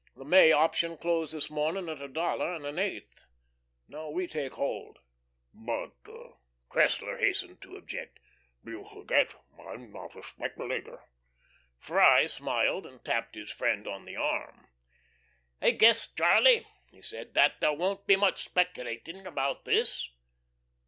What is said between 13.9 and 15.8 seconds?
the arm. "I